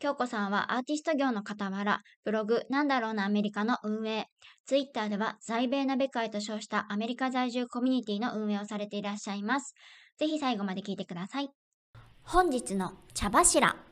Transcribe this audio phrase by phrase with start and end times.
[0.00, 4.26] 京子さんはアーティスト業の傍ら、ブログ、なんだろうなアメリカの運営、
[4.64, 9.74] ツイッターでは在米鍋会と称したアメリカ在住コミュニティの運営をされていらっしゃいます。
[10.18, 11.50] ぜひ最後まで聞いてください。
[12.22, 13.87] 本日の茶柱。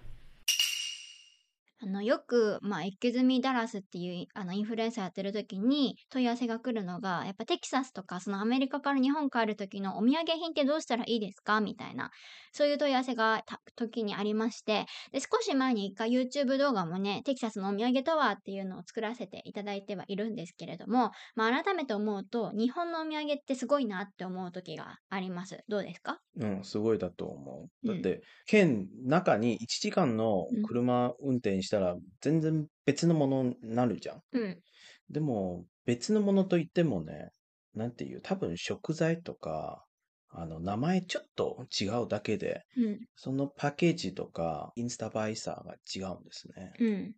[1.87, 11.61] あの、よく、まあ、エッケズミダラスっていう、あの、インフルエンサーやってる時に問い合わせが来るのが、やっぱテキサスとか、そのアメリカから日本帰る時のお土産品ってどうしたらいいですか？
[11.61, 12.11] みたいな、
[12.53, 25.63] そういう問い合わせがた時にありまして、で、少し前に一回 YouTube 動画もね、テキサスのお土産とはっていうのを作らせていただいてはいるんですけれども、まあ、改めて思うと、日本のお土産ってすごいなって思う時があります。
[25.69, 26.21] どうですか？
[26.39, 27.71] うん、すごいだと思う。
[27.83, 34.23] うんだって、県中に1時間のうん車運転したら全然別のものになるじゃん。
[34.33, 34.63] うん。
[35.11, 37.31] でも、別のものといってもね、
[37.75, 39.85] なんていう、多分食材とか、
[40.29, 42.99] あの、名前ちょっと違うだけで、うん。
[43.15, 46.73] そのパッケージとか、インスタ映えさが違うんですね。
[46.79, 47.15] うん。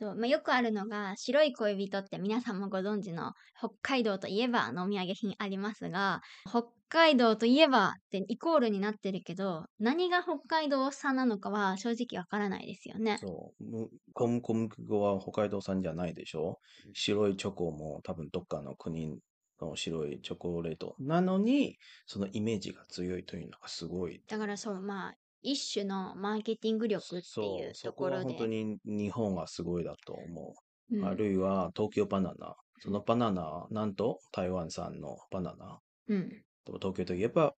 [0.00, 0.16] そう。
[0.16, 13.22] まあ、よくあるのが、白い恋人って皆さんもご存知の北海道といえばのお土産品ありますが、北海道といえばってイコールになってるけど、何が北海道産なのかは正直わからないですよね。
[13.22, 13.64] そう。
[13.64, 16.58] む小麦小麦粉は北海道産じゃないでしょ？
[16.92, 19.18] 白いチョコも多分どっかの国
[19.60, 24.24] の白いチョコレートなのに、そのイメージが強いというのがすごい。
[24.28, 28.24] だからそう、まあ、一種のマーケティング力っていうところで。
[28.24, 30.54] こは本当に日本はすごいだと思
[30.90, 30.96] う。
[30.96, 32.56] うんあるいは東京バナナ。
[32.80, 35.78] そのバナナ、なんと台湾産のバナナ。
[36.08, 36.28] うん。
[36.64, 37.54] でも東京といえば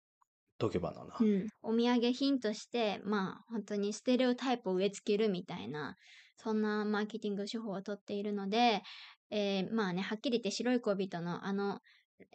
[0.59, 1.17] 東京バナナ。
[1.19, 5.97] うん、お土産品として、まあ、本当にステレオタイプを植え付けるみたいな、
[6.37, 8.83] そんなマーケティング手法をとっているので、
[9.31, 11.81] えーまあね、はっきり言って白い恋人のあの、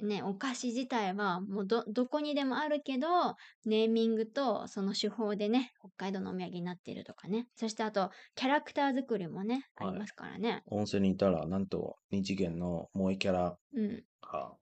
[0.01, 7.47] ね、お菓子自体はもうど、どこにでもあるけど、ネーミングとその手法でね、北海道のお土産になっているとかね。
[7.55, 10.63] そしてあと、キャラクター作りもね、あはいりますからね。
[10.67, 14.57] 温泉にいたら、なんと二次元の萌えキャラうん、が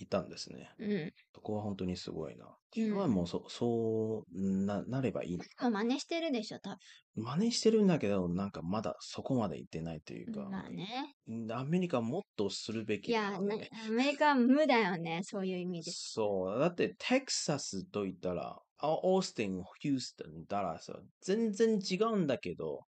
[0.00, 0.70] いたんですね。
[0.78, 1.12] うん。
[1.34, 2.46] そこは本当にすごいな。
[2.46, 5.38] うん自分はもうそ、そうな、なればいい。
[5.58, 6.76] 真似してるでしょ、多
[7.14, 10.50] 真似してるんだけど、なんかまだそこまで行ってないというか、分。
[10.50, 11.14] まあね。
[11.50, 13.36] アメリカもっとするべきいや。
[13.36, 13.70] アメ
[14.12, 15.90] リカは無だよね、そういう意味で。
[15.90, 16.58] そう。
[16.58, 22.86] だって、テキサスと言ったら、あオースティン、ヒューストン、ダラスは全然違うんだけど、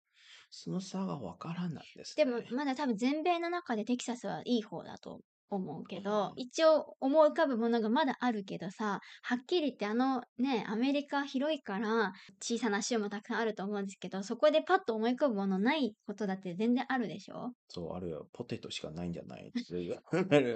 [0.52, 2.26] その差がわからないです、ね。
[2.26, 17.54] でも、まだ多分全米の中でテキサスはいい方だと思うけど、一応思い浮かぶものがまだあるけどさ、はっきり言ってあのね、アメリカ広いから小さな州もたくさんあると思うんですけど、そこでパッと思い浮かぶものないことだって全然あるでしょ？
[17.68, 19.54] そう、あるいはポテトしかないんじゃない？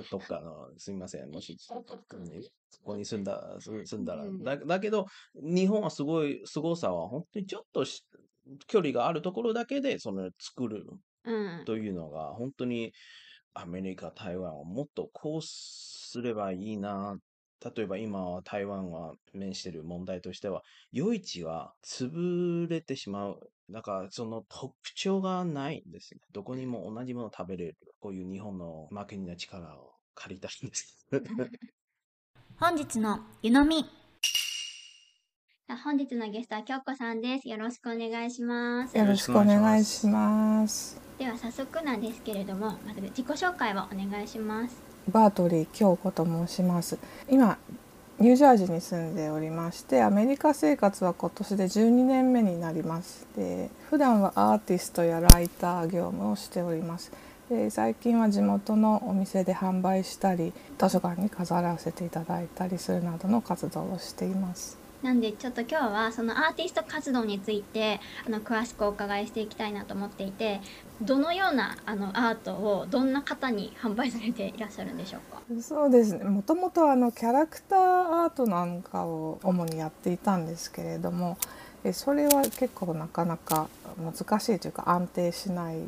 [0.10, 1.30] と かの、すみません。
[1.30, 4.30] もし、そこに住んだ、住住んだら。
[4.30, 4.44] うん。
[4.44, 5.06] だだけど、
[5.36, 8.06] 日本はすごい、凄さは本当にちょっとし
[8.68, 10.86] 距離があるところだけで、その作る
[11.26, 11.68] うん。
[11.68, 12.94] というのが、本当に
[13.54, 17.18] アメリカ、台湾をもっとこうすればいいな。
[17.76, 23.40] 例えば今は台湾は面している問題としては、夜市は潰れてしまう。
[23.70, 26.20] だからその特徴がないんですね。
[26.34, 27.78] どこにも同じものを食べれる。
[28.00, 31.08] こういう日本のマーケティングの力を借りたいんです。
[32.60, 34.03] 本日の湯飲み。
[35.84, 37.50] 本日のゲストは京子さんです。
[37.50, 38.98] よろしくお願いします。
[38.98, 41.00] よろしくお願いします。
[41.18, 44.76] では早速なんですけれども、まず自己紹介をお願いします。
[45.10, 46.98] バートリー京子と申します。
[47.30, 47.58] 今
[48.20, 53.28] ニュージャージーに住んでおりまして、アメリカ生活は今年で12年目になります。
[53.36, 57.12] で、普段はアーティストやライター業務をしております。
[57.50, 64.83] で最近は地元のお店で販売したり図書館に飾らせていただいたりするなどの活動をしています。
[65.04, 70.62] なんでちょっと今日はそのアーティスト活動についてあの詳しくお伺いしていきたいなと思っていて
[71.02, 75.42] どのようなあのアートをどんな方に販売されていらっしゃるんでしょうか？
[75.62, 76.24] そうですね。
[76.24, 81.38] もともとあのキャラクターアートなんかを主にやっていたんですけれども
[81.92, 83.68] それは結構なかなか
[83.98, 85.80] 難しいというか安定しない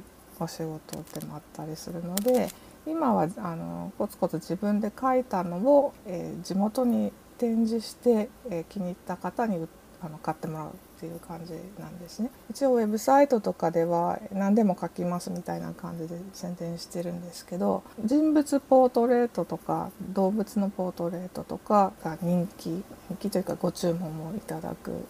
[0.41, 2.49] お仕事でもあったりするので
[2.85, 9.67] 今はあのコツコツ自分で描いたのを、えー地元に展示して、え気に入った方に
[10.01, 12.29] あの買ってもらうっていう感じなんですね。
[12.49, 25.05] 一応ウェブサイトとかでは何でも書きますみたいな感じで宣伝してるんですけど人物ポートレートとか動物のポートレートとかが人気人気というかご注文もいただく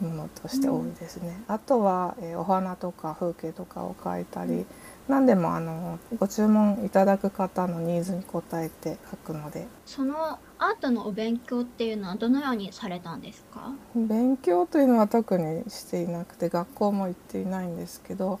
[0.00, 4.64] ものとして多いですね、あとは、えお花とか風景とかを描いたり、
[5.08, 9.66] 何でもあのご注文いただく方のニーズに応えて描くので。
[9.86, 13.72] そのアートのお勉強っていうのはどのようにされたんですか？
[13.94, 18.38] 勉強というのは特にしていなくて学校も行っていないんですけど、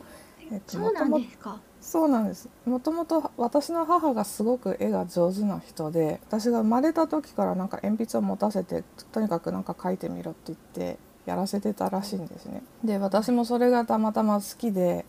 [0.52, 1.60] えっとそうなんもともですか？
[1.80, 2.48] そうなんです。
[2.66, 8.82] もともと私の母がすごく絵が上手な人で私が生まれた時からなんか鉛筆を持たせて
[9.12, 12.62] とにかくなんか描いてみろって言ってやらせてたらしいんですね。
[12.84, 15.06] で私もそれがたまたま好きで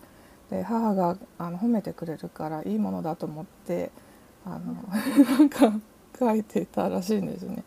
[0.50, 3.90] で母があの褒めてくれるからいいものだと思って
[4.44, 4.74] あの
[5.38, 5.72] なんか
[6.14, 7.62] 描いてたらしいんですね。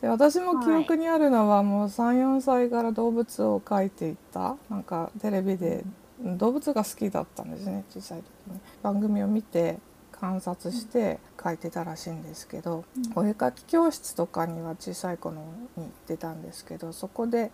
[0.00, 5.84] で私も記憶にあるのはもう34歳から動物を描いていたなんかテレビで
[6.20, 8.60] 動物が好きだったんですね小さい時に。
[8.82, 9.78] 番組を見て
[10.12, 12.84] 観察して描いてたらしいんですけど、
[13.14, 15.42] お絵描き教室とかには小さい子の
[15.76, 17.52] に行ってたんですけどそこで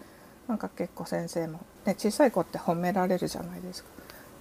[0.49, 3.91] なんか結構先生も、ね、小さい子って褒められるじゃないですか。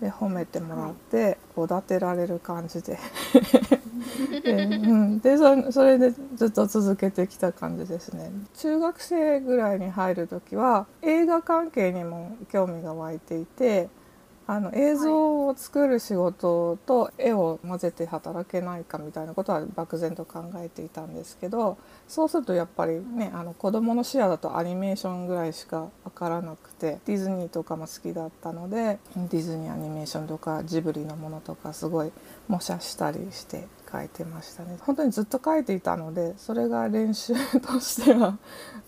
[0.04, 3.00] で褒めてもらっておだてられる感じで。
[4.44, 8.30] で,、うん、でそそれでずっと続けてきた感じですね。
[8.56, 13.88] 中学生ぐらいに入る時は映画関係にも興味が湧いていて
[14.46, 32.12] あの映像を作る仕事と絵を混ぜて働けないかみたいなことは漠然と考えていたんですけどそうするとやっぱりねあの子どもの視野だとアニメーションぐらいしか分からなくてディズニーとかも好きだったのでディズニーアニメーションとかジブリのものとかすごい
[32.50, 38.38] 模写したりして描いてましたね本当にずっと描いていたのでそれが練習としては、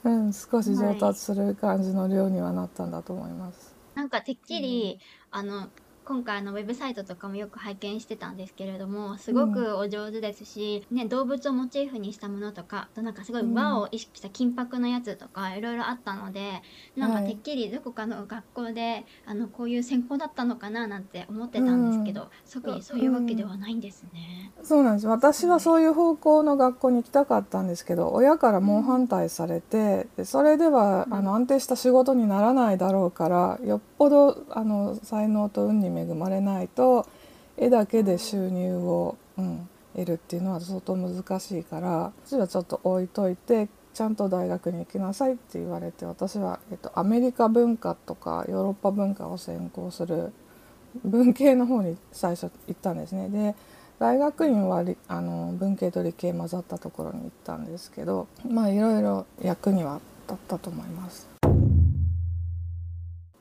[0.04, 3.75] うん、少し上達する感じの量にはなったんだと思います。
[3.95, 5.00] なんかてっきり、
[5.31, 5.71] あの
[6.06, 16.62] 今回のウェブサイトとかもよく拝見してたんですけれどもすごくお上手ですし、ね、動物をモチーフにしたものとかあとなんかすごいうん和を意識した金箔のやつとかいろいろあったので
[16.96, 24.52] なんかはいてっきりどこかの学校であのこういう専攻だったのかななんて思ってたんですけど、特にそういうわけではないんですね。
[24.63, 25.07] そうなんです。
[25.07, 31.16] 私はそういう方向の学校に行きたかったんですけど親から猛反対されてでそれではうん。
[31.16, 37.07] あの安定した仕事にならないだろうからよっぽどあの才能と運に恵まれないと
[37.57, 50.33] 絵だけで収入を、うん、得るっていうのは相当難しいから私はちょっと置いといてちゃんと大学に行きなさいって言われて私は、えっと、アメリカ文化とかヨーロッパ文化を専攻する
[51.06, 53.30] 文系の方に最初行ったんですね。
[53.30, 53.56] で
[53.97, 61.34] 大学院はあの文系と理系混ざったところに行ったんですけどまあいろいろ役には立ったと思います。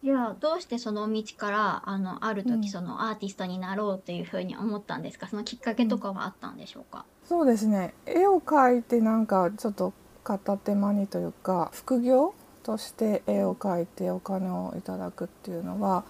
[0.04, 2.60] いやどうしてその道からあのあるうん。
[2.60, 5.28] 時そのアーティストになろうというふうに思ったんですか？
[5.28, 7.94] そのきっかけとかはあったんでしょうか、そうですね。
[8.04, 16.04] 絵を描いてなんかちょっと片手間にというか副業として絵を描いてお金をいただくっていうのは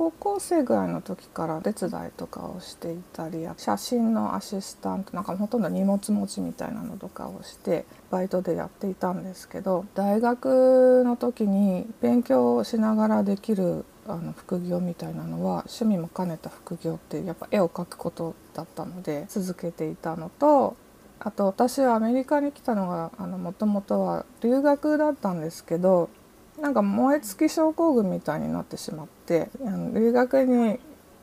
[0.00, 20.76] 高校生ぐらいの時から手伝いとかをしていたり写真のアシスタントなんかほとんど荷物持ちみたいなのとかをしてバイトでやっていたんですけど大学の時に勉強をしながらできるあの副業みたいなのは趣味も兼ねた副業ってやっぱ絵を描くことだったので続けていたのと
[21.18, 26.08] あと私はアメリカに来たのがもともとは留学だったんですけど
[26.58, 30.78] なんか燃え尽き症候群みたいになってしまってあの留学に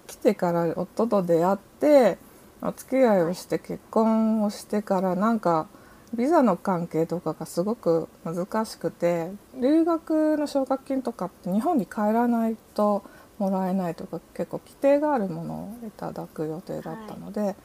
[0.08, 2.18] 来てから夫と出会って
[2.62, 5.68] お付き合いをして結婚をしてからなんか
[6.14, 13.04] ビザの関係とかがすごく難しくて留学の奨学金とかって日本に帰らないと
[13.38, 17.56] もらえないとか結構規定があるものをいただく予定だったので、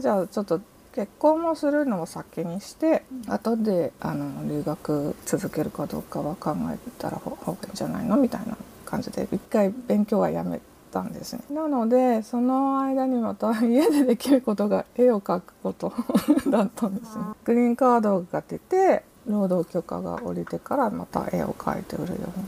[0.00, 0.60] じゃあちょっと
[0.92, 8.16] 結婚もするのを先にして、後であの留学続けるかどうかは考えたらほ方がいいんじゃないの？
[8.16, 8.56] みたいな
[8.94, 10.60] 感じで一回勉強はやめ
[10.92, 11.42] たんですね。
[11.50, 15.92] なのでその間にまた家でできることが絵を描くこと
[16.48, 17.24] だったんですね。
[17.44, 22.46] グリーンカードが出て労働許可が下りてからまた絵を描いて売るように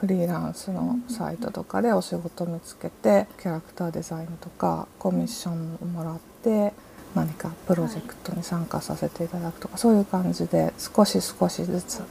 [0.00, 6.72] フリーランスのサイトとかでお仕事見つけてキャラクターデザインとかコミッションをもらって
[7.14, 12.04] 何かプロジェクトに参加させていただくとか、そういう感じで少し少しずつや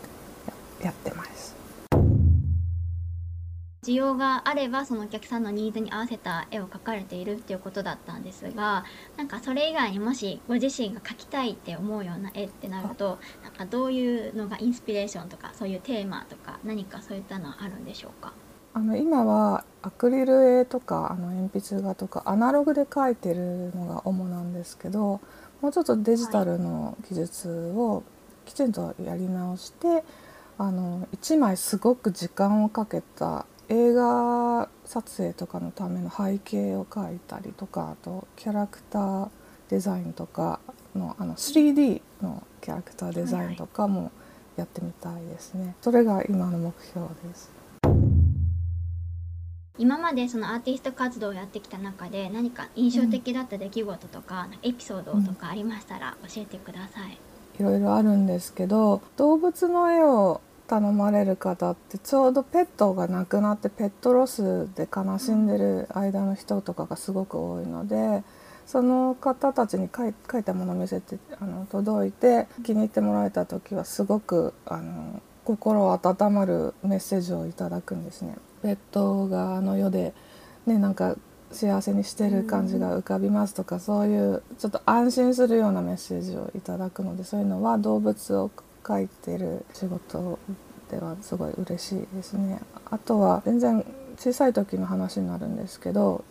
[0.83, 1.32] やってます。
[3.83, 8.85] 需要があればそのお客さんのニーズに合わせた絵を描かれているっていうことだったんですが
[9.17, 18.33] なんかそれ以外にもしご自身が描きたいって思うような絵ってなるとなんかどういうのがインスピレーションとかそういうテーマとか何かそういったのはあるんでしょうか？
[18.75, 25.21] あの今はアクリル絵とかあの鉛筆画とかアナログで描いてるのが主なんですけど
[25.61, 28.03] もうちょっとデジタルの技術を
[28.45, 30.03] きちんとやり直して、
[30.57, 39.29] あの1枚すごく時間をかけた映画撮影とかのための背景を描いたりとかあとキャラクター
[39.69, 40.59] デザインとか
[40.95, 44.11] のあの 3D のキャラクターデザインとかも
[44.55, 45.75] やってみたいですね。
[45.81, 47.51] それが今の目標です。
[49.79, 57.17] 今までそのアーティスト活動をやってきた中で何か印象的だった出来事とか、エピソードとかありましたら教えてください。
[57.59, 68.23] いろいろあるんですけど動物の絵を頼まれる方ってちょうどペットが亡くなってペットロスで悲しんでる間の人とかがすごく多いので
[68.65, 78.37] その方たちに描い描いたものを見せてあの届いて気に入ってもらえた時はすごくあの心温まるメッセージをいただくんですね。
[78.61, 80.13] ペットがあの世で
[80.65, 81.17] ねなんか
[81.51, 88.49] 幸せにしてる感じが浮かびますとか、そういうちょっと安心するようなメッセージをいただくのでそういうのは動物を
[88.83, 90.39] 描いてる仕事
[90.91, 92.59] ではすごい嬉しいですね。
[92.89, 93.85] あとは全然
[94.17, 96.23] 小さい時の話になるんですけど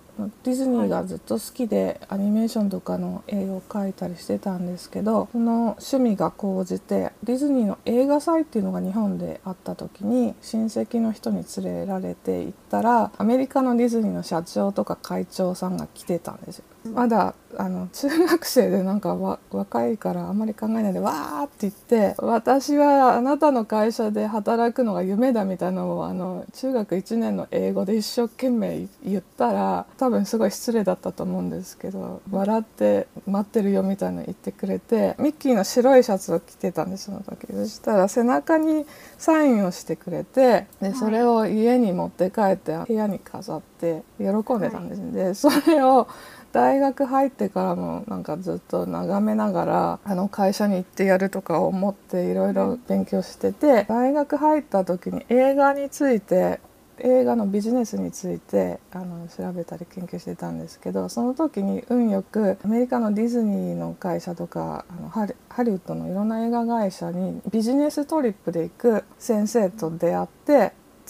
[0.44, 16.64] ディズニーがずっと好きでアニメーションとかの絵を描いたりしてたんですけどその趣味が高じてディズニーの映画祭っていうのが日本であった時に親戚の人に連れられて行ったらアメリカのディズニーの社長とか会長さんが来てたんですよ。
[16.92, 38.86] まだあの中学生でなんかわ若いからあんまり考えないでわーって言って私はあなたの会社で働くのが夢だみたいなのをあの中学1年の英語で一生懸命言ったら多分すごい失礼だったと思うんですけど笑って待ってるよみたいなの言ってくれてミッキーの白いシャツを着てたんですその時そしたら背中に
[39.18, 45.12] サインをしてくれてでそれを家に持って帰って部屋に飾って喜んでたんです、ね。
[45.12, 46.08] でそれを
[46.52, 56.60] 大学入ってからもなんかずっと眺めながらあの会社に行ってやるとか思っていろいろ勉強してて大学入った時に映画について
[56.98, 70.52] 映画のビジネスについてあの調べたり研究してたんですけどその時に運よくアメリカのディズニーの会社とかあのハリハリウッドのいろんな映画会社にビジネストリップで行く先生と出会って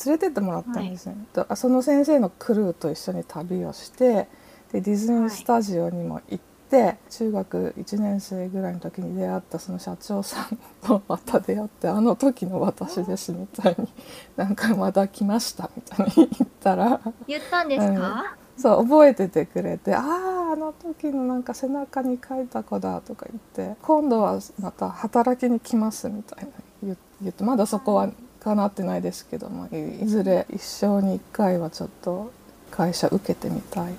[0.07, 1.17] 連れてってもらったんですね。
[1.33, 4.29] とその先生のクルーと一緒に旅をして
[4.73, 13.89] でディズニースタジオにも行って、中学1年生ぐらいの時に出会ったその社長さんとまた出会ってあの時の私ですみたいに
[14.37, 26.51] なんかまた来ましたみたいに言ったら言ったんですか、そう覚えててくれて「あああの時のなんか背中に書いた子だ」とか言って「今度はまた働きに来ます」みたいな
[26.83, 28.09] 言言ってまだそこは
[28.41, 32.33] 叶ってないですけどもいいずれ一生に一回はちょっと
[32.71, 33.93] 会社受けてみたい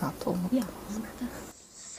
[0.00, 0.56] なと思って。
[0.56, 1.50] いや本当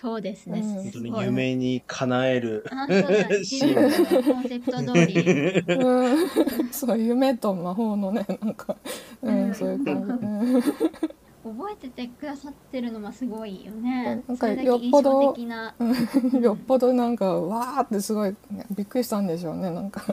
[0.02, 0.74] そうですね、うん。
[0.74, 2.66] 本当に夢に叶える。
[2.72, 3.30] あそうだ。
[3.38, 5.64] 自分のコンセプト通り。
[5.68, 6.28] うん。
[6.72, 8.76] そう夢と魔法のねなんか、
[9.22, 9.54] うんうん。
[9.54, 10.62] そういう感じ、うん。
[10.62, 14.24] 覚えててくださってるのもすごいよね。
[14.28, 14.34] な。
[14.34, 15.36] んかよっぽど
[16.42, 18.36] よっぽどなんかわーってすごい
[18.76, 20.04] びっくりしたんでしょうねなんか。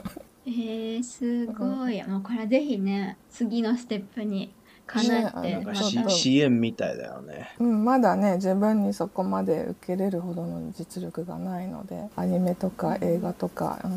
[0.45, 2.03] えー、すごい。
[2.03, 4.51] もうこれぜひね次のステップに
[4.89, 7.55] 叶えねてなんかちょっと C- CM みたいだよね。
[7.59, 13.87] うん、まだね自分にそこまで受けれるほどの実力がないのでアニメとか映画とか、う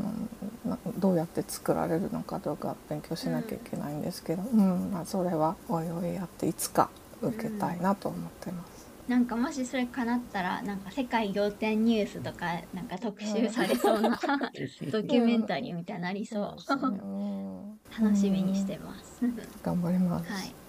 [0.68, 6.90] ん、などうやって作られるのかとか勉強しなきゃいけないんですけど、うんまあ、それはおいおいやっていつか
[7.22, 8.92] 受けたいなと思ってます。
[9.08, 16.54] なんかもしそれ叶ったらなんか世界仰天ニュースとかなんか特集されそうなドキュメンタリーみたいになりそう。
[16.58, 17.00] そうですね。
[17.02, 17.52] うん。
[18.00, 19.20] 楽しみにしてます、
[19.62, 20.32] 頑張ります。
[20.32, 20.46] はい。
[20.46, 20.61] さ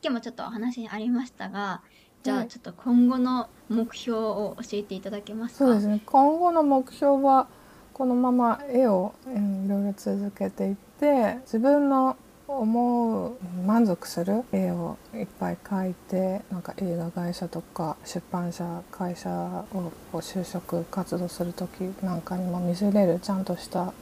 [0.00, 1.82] っきもちょっとお話にありましたが
[2.22, 5.58] じゃはいあちょっと今後の目標を教えていただけますか？
[5.66, 6.00] そうですね。
[6.04, 7.46] 今後の目標は
[7.92, 12.16] このまま絵を、うん、いろいろ続けていって自分の
[12.48, 23.92] 思う満足する絵をいっぱい描いてなんか映画会社とか出版社会社をこう就職活動する時なんかにも見せれるちゃんとした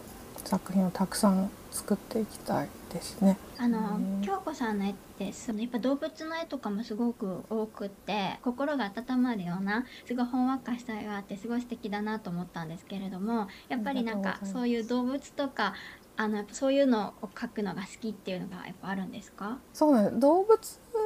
[0.45, 3.37] 作品をたくさん作っていきたいですね。
[3.59, 4.23] あのうん。
[4.23, 15.75] 京子さんの絵ってそのやっぱ動物の絵とかもすごく多くって心が温まるようなすごいほんわかした絵があってすごい素敵だなと思ったんですけれどもやっぱりなんかそういう動物とか
[16.17, 19.59] あのそういうのを描くのが好きっていうのがやっぱあるんですか？
[19.73, 20.21] そうなんです。
[20.21, 20.59] 動物
[20.95, 20.98] が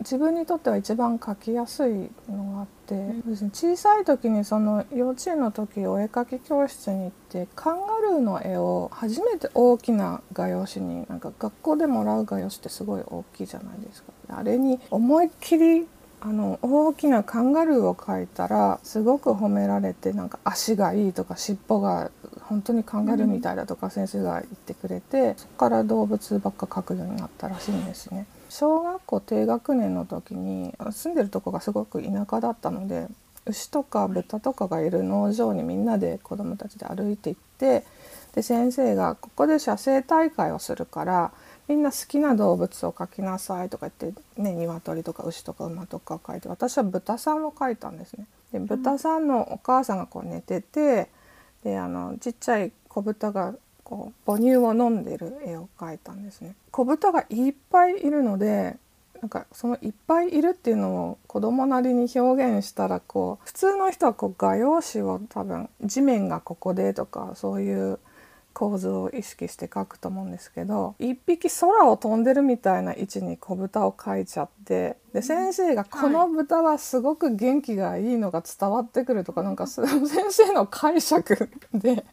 [0.00, 14.12] 自分にとっては一番描きやすいのがあって、うですね小さい時にその幼稚園の時お絵描き教室に行ってカンガルーの絵を初めて大きな画用紙になんか学校でもらう画用紙ってすごい大きいじゃないですか。
[14.30, 15.86] あれに思いっきり
[16.20, 22.10] あの大きなカンガルーを描いたらすごく褒められてなんか足がいいとか尻尾が
[22.42, 28.26] 本当にカンガルーみたいだとか先生が言ってくれて、そこから動物ばっか描くようになったらしいんですね。
[28.48, 33.08] 小学校低学年の時に住んでるとこがすごく田舎だったので
[33.46, 37.84] 牛とか豚とかがいる農場にみんなで子供たちで歩いて行って
[38.34, 41.32] で先生が「ここで写生大会をするから
[41.66, 48.26] みんな好きな動物を描きなさい」とか言ってね鶏とか牛とか馬とかを描いて私は豚さんを描いたんですね。
[48.52, 51.10] で豚さんのお母さんがこう寝てて
[51.64, 53.54] であのちっちゃい子豚が
[53.88, 56.54] こう母乳を飲んでる絵を描いたんですね。
[56.70, 58.76] 子豚がいっぱいいるので
[59.22, 67.98] なんかそのいっぱいいるっていうのを子供なりに表現したらこう普通の人はこう画用紙を多分地面がここでとかそういう
[68.52, 82.04] 構図を意識して描くと思うんですけど一匹空を飛んでるみたいな位置に子豚を描いちゃってで先生が「この豚はすごく元気がいいのが伝わってくる」とかなんかそ先生の解釈で。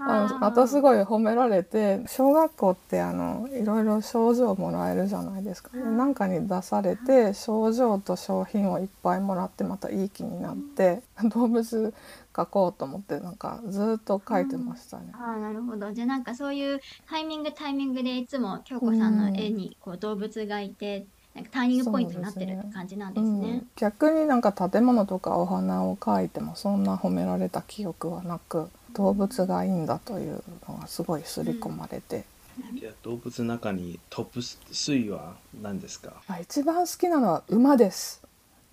[0.00, 5.70] あのまたすごい褒められて小学校ってあのいろいろ賞状もらえるじゃないですか。
[5.72, 11.92] でなんかに出されて賞状と商品をいっぱいもらってまたいい気になって動物
[12.32, 15.12] 描こうと思ってなんかずっと描いてましたね。
[15.14, 15.92] ああなるほど。
[15.92, 32.24] じゃあなんかそういうタイミングタイミングでいつも京子さんの絵にこう動物がいてなんかターニングポイントになってるって感じなんですうねん。、逆になんか建物とかお花を描いてもそんな褒められた記憶はなく動物がいいんだというのがすごい刷り込まれて、
[32.74, 36.14] いや動物の中にトップ3は何ですか？
[36.26, 38.20] あ一番好きなのは馬です。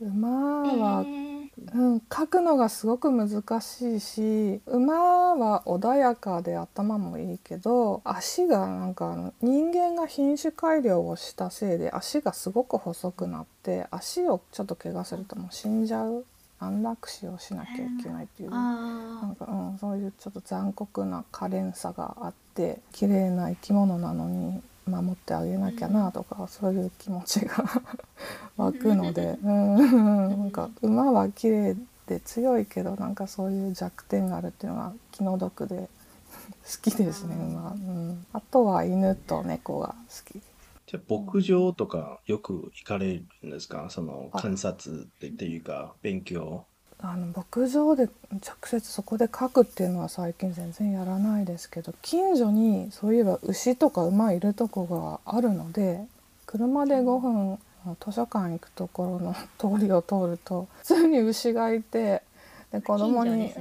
[0.01, 1.34] 馬は、えー
[1.73, 16.25] うん、描くのがすごく難しいし馬は穏やかで頭もいいけど足がなんか人間が品種改良をしたせいで足がすごく細くなって足をちょっと怪我するともう死んじゃう
[16.59, 18.49] 安楽死をしなきゃいけないっていう。
[18.49, 27.63] なあんか、うん、そういうちょっと残酷な可憐さがあって綺麗な生き物なのに守ってあげなきゃなとか、そういう気持ちが
[28.57, 29.75] 湧くので、うん、
[30.29, 31.75] なんか馬は綺麗
[32.07, 35.89] で強いけどなんかそういう弱点があるっていうのが気の毒で
[36.63, 40.41] 好きですね馬、うん、あとは犬と猫が好き。
[40.87, 43.87] じゃあ牧場とかよく行かれるんですか？
[43.89, 46.65] そのあ観察ってっていうか勉強
[47.07, 56.01] あの牧場で直接そこで描くっていうのは最近全然やらないですけど近所にそういえば牛とか馬いるとこがあるので
[56.47, 57.59] 車で5分
[58.03, 62.23] 図書館行くところの通りを通ると普通に牛がいて
[62.71, 63.53] で子供にね。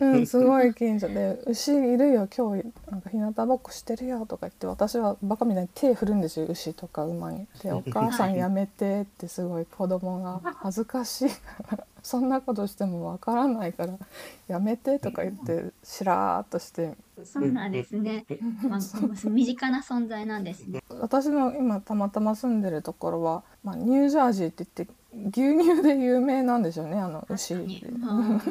[0.00, 7.46] うん、すごい近所で「牛いるよ今日なんか日向ぼっこしてるよ」とか言って私はバカみたいに手振るんですよ牛とか馬に。
[7.62, 13.98] で「お母さんやめて」ってすごい子供が恥ずかしいからそんなことしてもわからないから
[14.48, 16.96] 「やめて」とか言ってしらーっとして。
[17.24, 18.24] そうなんですね。
[18.62, 18.80] まあ、
[19.28, 20.84] 身近な存在なんですね。
[21.00, 27.82] 私の今たまたま住んでるところは、まあ、ニュージャージーって言って牛乳で有名なんでしょうねあの牛確かに。
[27.88, 28.42] うん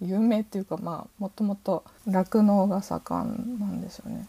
[0.00, 4.26] 有名っていうかまあもともと酪農が盛んなんですよね。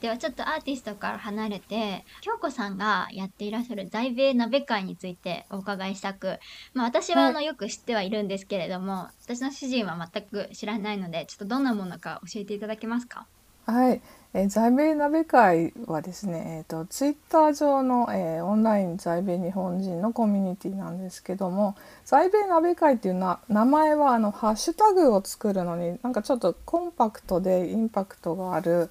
[0.00, 6.38] ではちょっとアーティストから離れて京子さんがやっていらっしゃる在米鍋会についてお伺いしたく、
[6.74, 13.26] まあ、私はあのよく知ってはいるんですけれども、私の主人は全く知らないのでちょっとどんなものか教えていただけますか？
[13.64, 14.02] はい、
[14.34, 28.90] えー在米鍋会はですね、えー、とツイッター上の、えーオンライン在米日本人のコミュニティなんですけども在米鍋会っていうな名前はあのハッシュタグを作るのになんかちょっとコンパクトでインパクトがある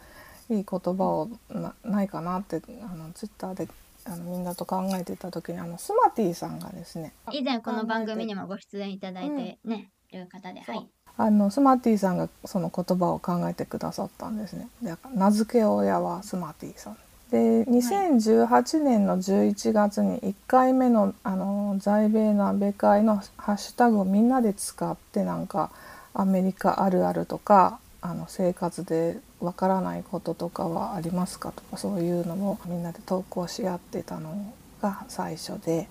[0.49, 3.67] いい言葉をなないかなってあのツイッターで
[4.05, 14.67] あのみんなと考えてた時にあのスマティさんがですね以前この番組にもご出演いただいてね、る方ではいあのスマティさんがその言葉を考えてくださったんですね。
[14.81, 16.97] で名付け親はスマティさん。
[17.31, 25.71] で2018年の11月に1回目のあの在米鍋会のハッシュタグをみんなで使ってなんか
[26.13, 35.87] アメリカあるあるとかあの生活でわからないこととかはありますかとかそういうのをみんなで投稿し合ってたのが最初で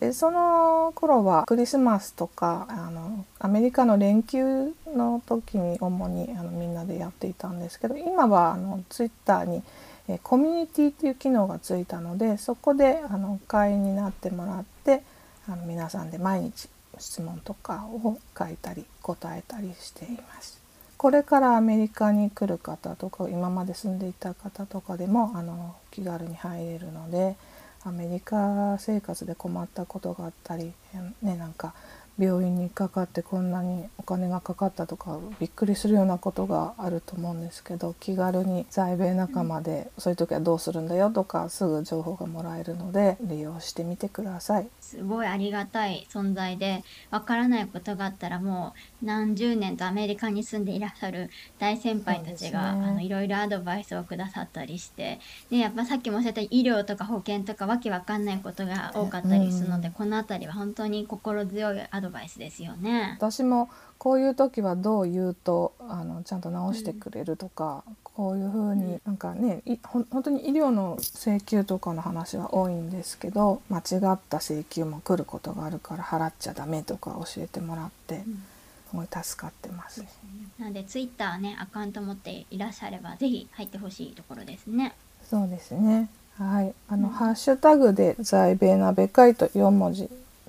[0.00, 9.62] でその頃はクリスマスとかあのアメリカの連休の時に主にあのみんなでやっていたんですけど今はあのツイッターに
[10.08, 15.02] えコミュニティっていう機能がついたのでそこであの会員になってもらって
[15.48, 20.57] あの皆さんで毎日質問とかを書いたり答えたりしています。
[20.98, 27.36] これからアメリカに来る方とか今まで住んでいた方とかでもあの気軽に入れるので
[27.84, 30.72] アメリカ生活で困ったことがあったり、
[31.22, 31.72] ね、なんか
[32.18, 44.68] 病院にかかってこんなにお金がかかったとかびっくりするようなことがあると思うんですけど気軽に在米仲間でそういう時はどうするんだよとかすぐ情報がもらえるので利用してみてください。
[44.80, 63.16] すごいありがたい存在でわからないことがあったらもう何十年とアメリカに住んでいらっしゃる大先輩たちが、ねあのいろいろアドバイスをくださったりして、ね、やっぱさっきもおっしゃった医療とか保険とかわけわかんないことが多かったりするので、うんこの辺りは本当に心強いアドバイスですよね。
[63.18, 63.68] 私も
[63.98, 73.80] こういう時はどう言うとあのちゃんと直してくれるとか、こういうふうになんかねいほん本当に医療の請求とかの話は多いんですけど間違
[74.12, 78.42] った請求も来ることがあるから払っちゃダメとか教えてもらってうん
[78.90, 80.08] すごい助かってますね。
[80.58, 84.94] なのでツイッターねアカウント持っていらっしゃればぜひ入ってほしいところですね。
[85.28, 86.08] そうですね。
[86.38, 90.08] はい、あの、うんハッシュタグで在米鍋会と4文字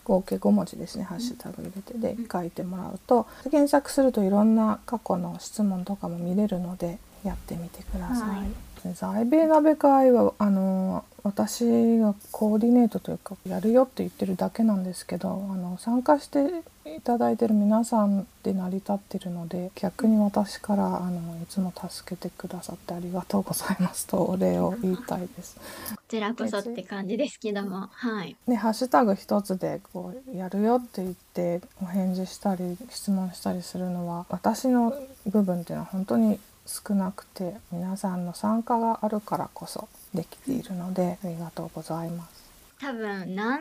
[0.10, 8.30] 合計5文字ですねハッシュタグ入れてでうん書いてもらうと検索するといろんな過去の質問とかも見れるのでやってみてください。
[8.30, 11.65] はい在米鍋会はあの私
[12.00, 25.98] がコーディネートというかやるよって言ってるだけなんですけどあの参加していただいてる皆さんで成り立ってるので逆に私からあのいつも助けてくださってありがとうございますとお礼を言いたいです。
[26.10, 28.36] こちらこそって感じですけどもはい。
[28.48, 34.91] でハッシュタグ一つでこうやるよって言ってお返事したり質問したりするのは私の
[35.28, 42.43] 部分っていうのは本当に少なくて皆さんの参加があるからこそできているのでありがとうございます。
[42.82, 43.60] 多分何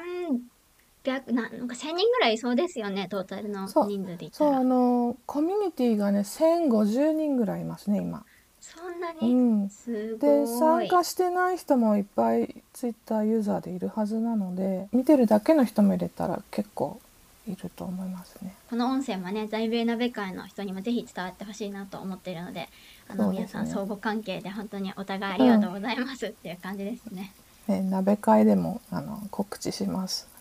[1.04, 8.24] 百ななんか1,000人ぐらいいそうですよねトータルの人数で言ったそうあらのコミュニティがね1,050人ぐらいいますね今。
[8.60, 17.00] そんなうに、ん、すごでい参加してない人もいっぱいツイッターユーザーでいるはずなので見てるだけの人も入れたら結構
[17.48, 18.54] いると思いますね。
[18.68, 22.68] この音声もね在米鍋会の人にもぜひ伝わってほしいなと思っているので
[23.08, 27.32] あのね皆さん相互関係で本当にお互いありがとうございますっていう感じですね。
[27.66, 30.37] ね鍋会でもあの告知します。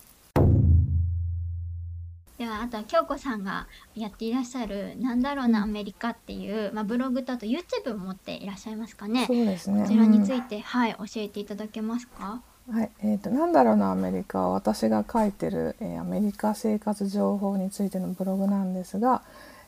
[2.37, 9.25] ではあとは京子さんがやっていらっしゃる「なんだろうなアメリカ」っていう、まあ、ブログとあと YouTube も持っていらっしゃいますかね？
[9.25, 9.81] そうですね。
[9.81, 12.41] こちらにつうんいて、はい教えていただけますか？
[12.69, 19.21] はい、えーと、なんだろうなアメリカは私が書いてる、えーアメリカ生活情報についてのブログなんですが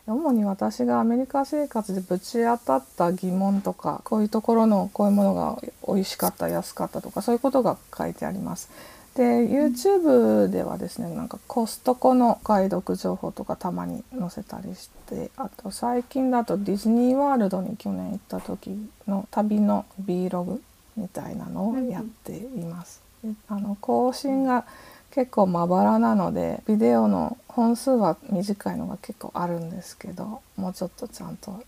[0.06, 8.70] 主に私がアメリカ生活でぶち当たった疑問とかこういうところのこういうものが美味しかった安かったとかそういうことが書いてあります。
[9.16, 18.72] で YouTube ではですねなんかコストコのお買い得情報とかたまに載せたりしてあと最近だとディズニーワールドに去年行った時
[19.08, 20.60] の旅の Vlog
[20.96, 23.02] みたいなのをやっています。
[23.24, 24.66] であの更新が
[25.12, 31.62] 結構まばらなのでビデオの本数は短いのが結構あるんですけどもうちょっとちゃんと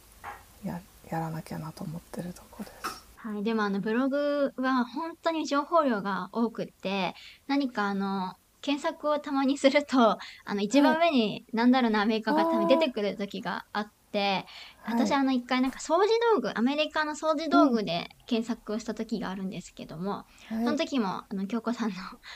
[0.63, 3.00] ややらなきゃなと思ってるとこです。
[3.23, 7.13] はい、でもあのブログは本当に情報量が多くって
[7.45, 14.47] 何かあの検索をたまにするとあの一番上に「なんだろうなアメリカ」がたまに出てくる時があって
[14.85, 21.95] 私はいあの一回なんか掃除道具アメリカの掃除道具で検索をした時があるんですけども、はいその時もあの京子さんの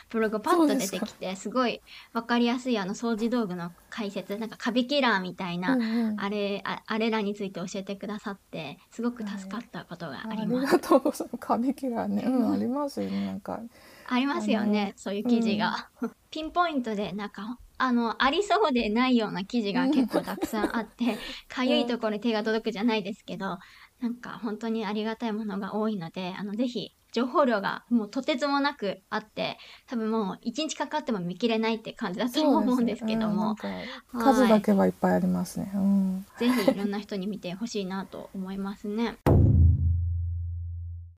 [0.09, 1.81] ブログパッと出てきてすごい
[2.13, 10.73] 分かりやすいあの掃除道具の解説なんかカビキラーみたいな、うんうんあれああれらについて教えてくださってすごく助かったことがありあります。
[10.73, 11.37] がとうございます。
[11.39, 13.25] カビキラーね、うん、 ありますよね。
[13.25, 13.59] なんか、
[14.07, 15.89] ありますよね、そういう記事が。
[16.31, 21.17] ピンポイントでなんかあのありそうでないような記事が結構たくさんあって
[21.49, 23.59] かゆいところに手が届くじゃないですけど
[23.99, 29.57] なんか本当にありがたいものが多いのであのぜひ情報量がもうとてつもなくあって
[29.87, 35.71] 多分もう一日かかっても見切れないって感じだと思うんですけども、ねうん数だけはいっぱいありますね。
[35.73, 36.25] うん。
[36.37, 39.17] ぜひいろんな人に見てほしいなと思いますね。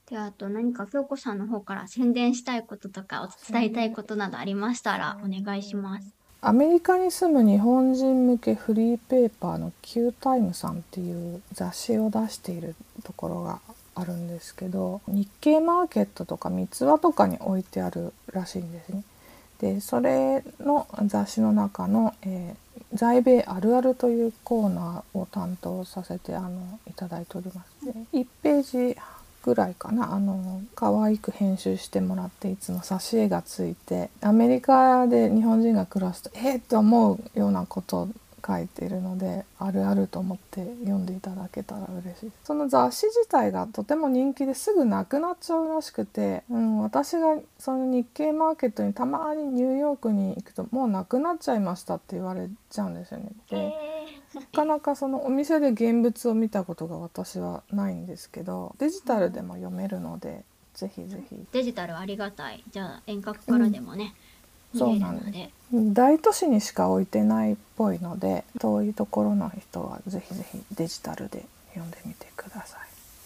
[0.08, 6.17] ではあと何か京子さんの方から宣伝したいこととかお伝えたいことなどありましたらお願いします。
[6.48, 13.60] アメリカに住む日本人向けフリーペーパーの Q タイムさんっていう雑誌を出しているところが
[13.96, 19.04] あるんですけど日経マーケットとか三つ葉とかに置いてあるらしいんですね。
[19.60, 27.90] でそれの雑誌の中の、えー在米あるあるというコーナーを担当させてあのいただいております。
[28.14, 28.98] 1ページ
[29.48, 30.14] ぐらいかな。
[30.14, 34.10] あの可愛く編集してもらっていつも挿絵がついて。
[34.20, 38.10] アメリカで日本人が暮らすとえっ、と思うようなこと
[38.48, 53.32] 書いているのであるあると思って読んでいただけたら嬉しいその雑誌自体がとても人気ですぐなくなっちゃうらしくて、うん、私がその日経マーケットにたまにニューヨークに行くともうなくなっちゃいましたって言われちゃうんですよね。
[53.50, 53.74] で
[54.34, 61.36] なかなかそのお店で現物を見たことが私はないんですけどデジタルでも読めるので、ぜひぜひ。
[61.52, 62.64] デジタルありがたい。
[62.70, 64.14] じゃあ遠隔からでもね、見れ
[64.78, 65.00] そう
[65.32, 72.80] で大都市にしか置いてないっぽいので遠いところの人はぜひぜひデジタルで読んでみてください。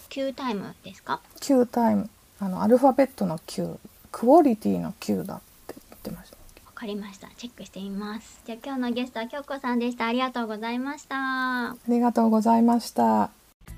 [0.10, 2.10] Q タイムですか？Q タイム
[2.40, 3.78] あのアルファベットの Q
[4.12, 6.38] クオリティの Q だって言ってました。
[6.66, 13.30] わかりましたチェックしてみますじゃあ今日のゲストは京子さんでしたありがとうございましたありがとうございました。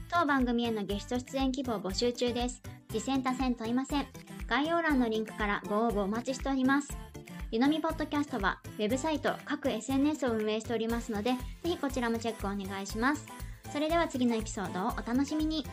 [0.09, 2.61] 当番組へのゲスト出演希望募集中です。
[2.89, 4.05] 次戦多戦問いません。
[4.47, 6.95] 概要欄のリンクからご応募お待ちしております。
[7.53, 13.27] ゆのみポッドキャストはウェブサイト、各 SNS を運営しておりますので、ぜひこちらもチェックお願いします。
[13.71, 15.63] それでは次のエピソードをお楽しみに。